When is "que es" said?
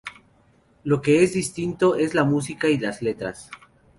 0.99-1.33